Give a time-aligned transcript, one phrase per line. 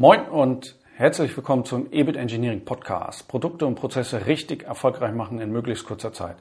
[0.00, 3.28] Moin und herzlich willkommen zum EBIT Engineering Podcast.
[3.28, 6.38] Produkte und Prozesse richtig erfolgreich machen in möglichst kurzer Zeit.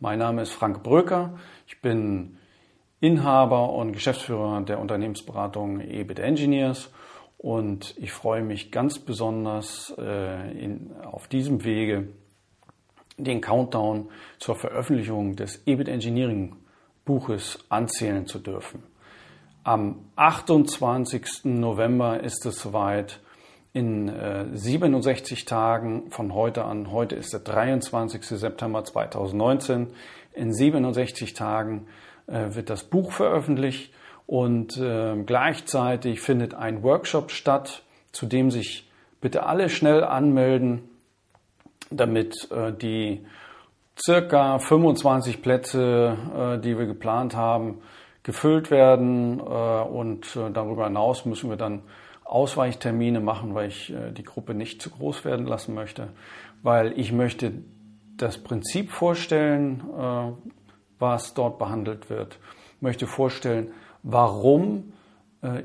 [0.00, 1.38] Mein Name ist Frank Bröker.
[1.66, 2.38] Ich bin
[3.00, 6.90] Inhaber und Geschäftsführer der Unternehmensberatung EBIT Engineers
[7.36, 12.08] und ich freue mich ganz besonders äh, in, auf diesem Wege
[13.18, 14.08] den Countdown
[14.38, 16.56] zur Veröffentlichung des EBIT Engineering
[17.04, 18.82] Buches anzählen zu dürfen.
[19.64, 21.44] Am 28.
[21.44, 23.20] November ist es soweit.
[23.72, 28.22] In äh, 67 Tagen von heute an, heute ist der 23.
[28.22, 29.86] September 2019,
[30.34, 31.86] in 67 Tagen
[32.26, 33.94] äh, wird das Buch veröffentlicht
[34.26, 40.82] und äh, gleichzeitig findet ein Workshop statt, zu dem sich bitte alle schnell anmelden,
[41.88, 43.24] damit äh, die
[43.96, 47.80] circa 25 Plätze, äh, die wir geplant haben,
[48.22, 49.40] gefüllt werden.
[49.40, 51.82] Äh, und äh, darüber hinaus müssen wir dann
[52.24, 56.08] Ausweichtermine machen, weil ich äh, die Gruppe nicht zu groß werden lassen möchte,
[56.62, 57.52] weil ich möchte
[58.16, 59.82] das Prinzip vorstellen,
[60.98, 62.38] was dort behandelt wird,
[62.76, 63.72] ich möchte vorstellen,
[64.04, 64.92] warum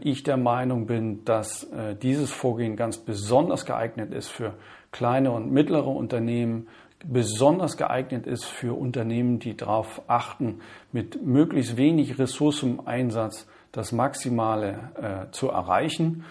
[0.02, 1.67] ich der Meinung bin, dass
[2.02, 4.55] dieses Vorgehen ganz besonders geeignet ist für
[4.91, 6.67] kleine und mittlere Unternehmen,
[7.06, 15.31] besonders geeignet ist für Unternehmen, die darauf achten, mit möglichst wenig Ressourceneinsatz das Maximale äh,
[15.31, 16.25] zu erreichen.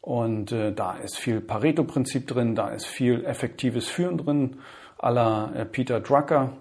[0.00, 4.58] Und äh, da ist viel Pareto-Prinzip drin, da ist viel effektives Führen drin,
[4.98, 6.52] aller äh, Peter Drucker.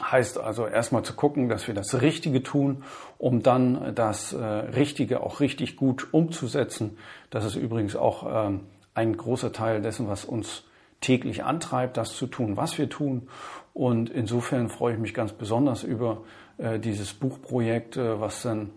[0.00, 2.84] Heißt also erstmal zu gucken, dass wir das Richtige tun,
[3.18, 6.96] um dann das äh, Richtige auch richtig gut umzusetzen.
[7.30, 8.60] Das ist übrigens auch ähm,
[8.94, 10.64] ein großer Teil dessen, was uns
[11.02, 13.28] täglich antreibt, das zu tun, was wir tun.
[13.74, 16.22] Und insofern freue ich mich ganz besonders über
[16.58, 18.70] äh, dieses Buchprojekt, äh, was dann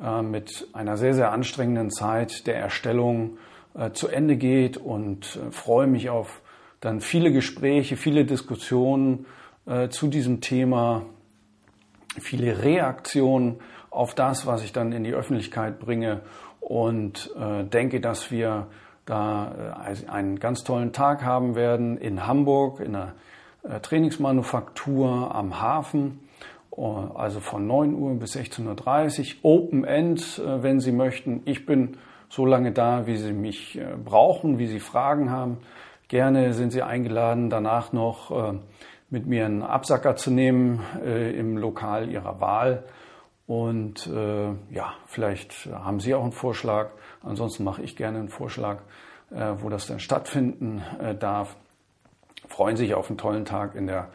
[0.00, 3.38] äh, mit einer sehr, sehr anstrengenden Zeit der Erstellung
[3.74, 6.42] äh, zu Ende geht und äh, freue mich auf
[6.80, 9.26] dann viele Gespräche, viele Diskussionen
[9.66, 11.04] äh, zu diesem Thema,
[12.18, 16.22] viele Reaktionen auf das, was ich dann in die Öffentlichkeit bringe
[16.60, 18.68] und denke, dass wir
[19.10, 23.14] da äh, einen ganz tollen Tag haben werden in Hamburg in der
[23.64, 26.20] äh, Trainingsmanufaktur am Hafen,
[26.76, 31.42] äh, also von 9 Uhr bis 16.30 Uhr, Open End, wenn Sie möchten.
[31.44, 31.96] Ich bin
[32.28, 35.58] so lange da, wie Sie mich brauchen, wie Sie Fragen haben.
[36.06, 38.54] Gerne sind Sie eingeladen, danach noch
[39.10, 42.84] mit mir einen Absacker zu nehmen im Lokal Ihrer Wahl.
[43.50, 46.90] Und äh, ja, vielleicht haben Sie auch einen Vorschlag.
[47.20, 48.78] Ansonsten mache ich gerne einen Vorschlag,
[49.32, 51.56] äh, wo das dann stattfinden äh, darf.
[52.46, 54.10] Freuen sich auf einen tollen Tag in der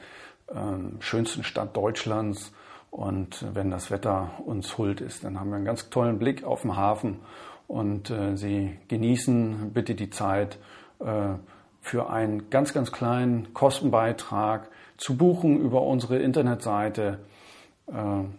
[0.50, 2.54] ähm, schönsten Stadt Deutschlands.
[2.92, 6.62] Und wenn das Wetter uns huld ist, dann haben wir einen ganz tollen Blick auf
[6.62, 7.20] den Hafen.
[7.68, 10.60] Und äh, Sie genießen bitte die Zeit
[11.00, 11.34] äh,
[11.82, 17.20] für einen ganz, ganz kleinen Kostenbeitrag zu buchen über unsere Internetseite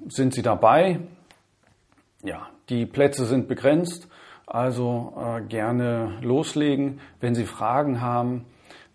[0.08, 1.00] sind Sie dabei?
[2.22, 4.08] Ja, die Plätze sind begrenzt,
[4.46, 7.00] also äh, gerne loslegen.
[7.20, 8.44] Wenn Sie Fragen haben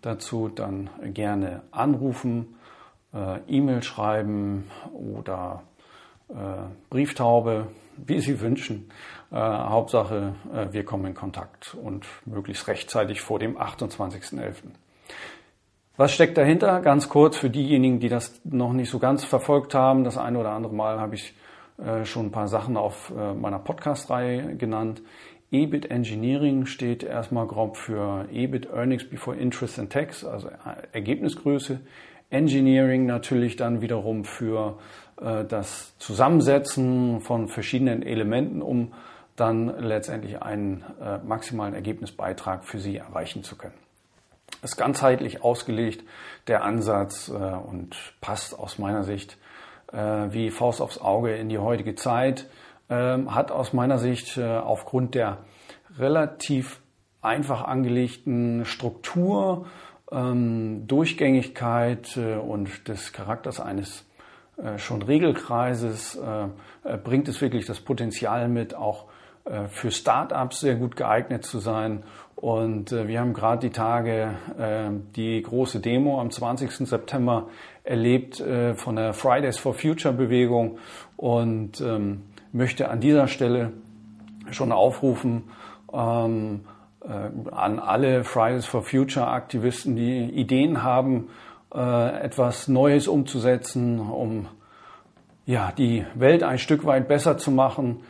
[0.02, 2.56] dazu, dann gerne anrufen,
[3.14, 5.62] äh, E-Mail schreiben oder
[6.28, 6.34] äh,
[6.90, 8.90] Brieftaube, wie Sie wünschen.
[9.30, 14.54] Äh, Hauptsache, äh, wir kommen in Kontakt und möglichst rechtzeitig vor dem 28.11.
[16.02, 16.80] Was steckt dahinter?
[16.80, 20.02] Ganz kurz für diejenigen, die das noch nicht so ganz verfolgt haben.
[20.02, 21.32] Das eine oder andere Mal habe ich
[21.78, 25.00] äh, schon ein paar Sachen auf äh, meiner Podcast-Reihe genannt.
[25.52, 30.52] EBIT Engineering steht erstmal grob für EBIT Earnings Before Interest and Tax, also äh,
[30.90, 31.78] Ergebnisgröße.
[32.30, 34.78] Engineering natürlich dann wiederum für
[35.16, 38.92] das Zusammensetzen von verschiedenen Elementen, um
[39.36, 40.82] dann letztendlich einen
[41.24, 43.74] maximalen Ergebnisbeitrag für Sie erreichen zu können
[44.62, 46.04] ist ganzheitlich ausgelegt,
[46.46, 49.38] der Ansatz, äh, und passt aus meiner Sicht
[49.92, 52.48] äh, wie Faust aufs Auge in die heutige Zeit,
[52.88, 55.38] äh, hat aus meiner Sicht äh, aufgrund der
[55.98, 56.80] relativ
[57.20, 59.66] einfach angelegten Struktur,
[60.10, 64.04] ähm, Durchgängigkeit äh, und des Charakters eines
[64.56, 66.20] äh, schon Regelkreises,
[67.04, 69.06] bringt es wirklich das Potenzial mit, auch
[69.68, 72.04] für Startups sehr gut geeignet zu sein
[72.42, 76.88] und äh, wir haben gerade die Tage äh, die große Demo am 20.
[76.88, 77.46] September
[77.84, 80.78] erlebt äh, von der Fridays for Future Bewegung
[81.16, 83.72] und ähm, möchte an dieser Stelle
[84.50, 85.44] schon aufrufen
[85.92, 86.62] ähm,
[87.04, 91.28] äh, an alle Fridays for Future Aktivisten, die Ideen haben,
[91.72, 94.48] äh, etwas Neues umzusetzen, um
[95.46, 98.00] ja, die Welt ein Stück weit besser zu machen,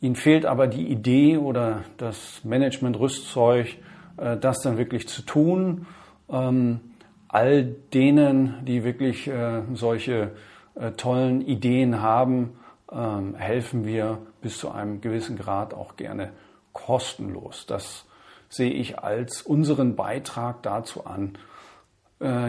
[0.00, 3.78] Ihnen fehlt aber die Idee oder das Management-Rüstzeug,
[4.16, 5.86] äh, das dann wirklich zu tun.
[6.28, 6.80] Ähm,
[7.28, 10.32] all denen, die wirklich äh, solche
[10.74, 12.58] äh, tollen Ideen haben,
[12.92, 16.32] ähm, helfen wir bis zu einem gewissen Grad auch gerne
[16.72, 17.66] kostenlos.
[17.66, 18.06] Das
[18.48, 21.38] sehe ich als unseren Beitrag dazu an,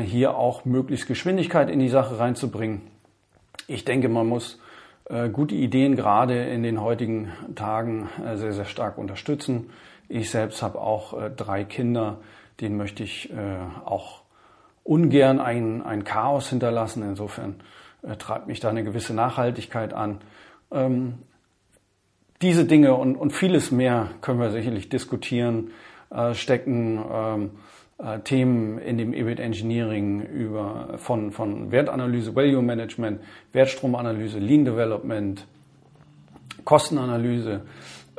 [0.06, 2.82] hier auch möglichst Geschwindigkeit in die Sache reinzubringen.
[3.68, 4.60] Ich denke, man muss
[5.08, 9.70] äh, gute Ideen gerade in den heutigen Tagen äh, sehr, sehr stark unterstützen.
[10.10, 12.18] Ich selbst habe auch äh, drei Kinder,
[12.60, 13.34] denen möchte ich
[13.84, 14.22] auch
[14.86, 17.04] ungern ein, ein Chaos hinterlassen.
[17.04, 17.56] Insofern
[18.18, 20.22] treibt mich da eine gewisse Nachhaltigkeit an.
[20.72, 21.16] Ähm,
[22.42, 25.72] diese Dinge und, und vieles mehr können wir sicherlich diskutieren,
[26.32, 27.50] stecken ähm, äh,
[28.26, 33.22] Themen in dem EBIT Engineering über, von, von Wertanalyse, Value Management,
[33.54, 35.46] Wertstromanalyse, Lean Development,
[36.66, 37.62] Kostenanalyse,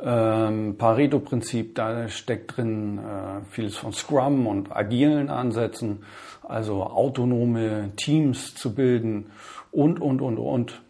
[0.03, 6.03] ähm, Pareto-Prinzip, da steckt drin äh, vieles von Scrum und agilen Ansätzen,
[6.43, 9.27] also autonome Teams zu bilden
[9.71, 10.81] und, und, und, und.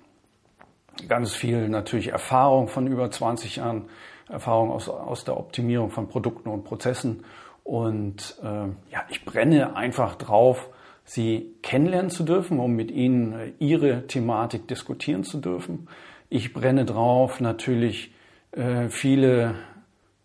[1.10, 3.86] Ganz viel natürlich Erfahrung von über 20 Jahren,
[4.30, 7.24] Erfahrung aus, aus der Optimierung von Produkten und Prozessen
[7.68, 10.70] und äh, ja, ich brenne einfach drauf,
[11.04, 15.90] Sie kennenlernen zu dürfen, um mit Ihnen äh, Ihre Thematik diskutieren zu dürfen.
[16.30, 18.14] Ich brenne drauf, natürlich
[18.52, 19.56] äh, viele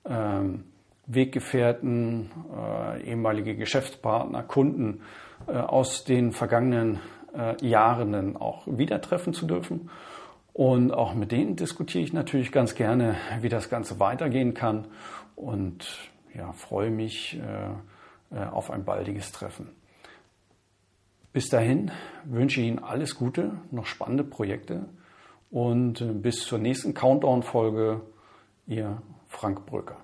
[0.05, 0.11] äh,
[1.09, 5.01] Weggefährten, äh, ehemalige Geschäftspartner, Kunden
[5.49, 7.01] äh, aus den vergangenen
[7.37, 9.91] äh, Jahren auch wieder treffen zu dürfen.
[10.53, 14.87] Und auch mit denen diskutiere ich natürlich ganz gerne, wie das Ganze weitergehen kann.
[15.35, 19.69] Und ja, freue mich äh, äh, auf ein baldiges Treffen.
[21.33, 21.91] Bis dahin
[22.25, 24.89] wünsche ich Ihnen alles Gute, noch spannende Projekte
[25.51, 28.03] und äh, bis zur nächsten Countdown-Folge,
[28.67, 29.97] Ihr Frank Brücker.